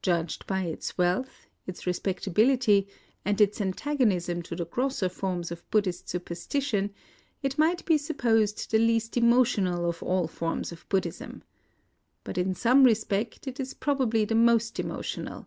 Judged 0.00 0.46
by 0.46 0.62
its 0.62 0.96
wealth, 0.96 1.46
its 1.66 1.86
respectability, 1.86 2.88
and 3.22 3.38
its 3.38 3.60
antagonism 3.60 4.40
to 4.40 4.56
the 4.56 4.64
grosser 4.64 5.10
forms 5.10 5.52
of 5.52 5.62
Bud 5.70 5.84
dhist 5.84 6.08
superstition, 6.08 6.88
it 7.42 7.58
might 7.58 7.84
be 7.84 7.98
supposed 7.98 8.70
the 8.70 8.78
least 8.78 9.18
emotional 9.18 9.86
of 9.86 10.02
all 10.02 10.26
forms 10.26 10.72
of 10.72 10.88
Buddhism. 10.88 11.42
But 12.24 12.38
in 12.38 12.54
some 12.54 12.82
respects 12.84 13.46
it 13.46 13.60
is 13.60 13.74
probably 13.74 14.24
the 14.24 14.34
most 14.34 14.80
emotional. 14.80 15.46